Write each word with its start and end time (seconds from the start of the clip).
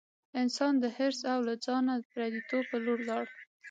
انسان 0.41 0.73
د 0.79 0.85
حرص 0.95 1.19
او 1.33 1.39
له 1.47 1.55
ځانه 1.65 1.93
پردیتوب 2.11 2.63
په 2.71 2.77
لور 2.85 2.99
لاړ. 3.09 3.23